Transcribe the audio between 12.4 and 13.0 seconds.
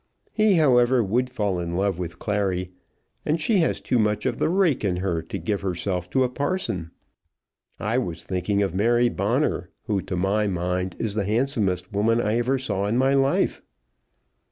saw in